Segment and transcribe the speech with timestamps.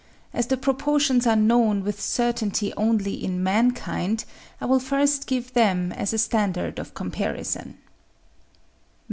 [0.33, 4.25] As the proportions are known with certainty only in mankind,
[4.59, 7.77] I will first give them as a standard of comparison.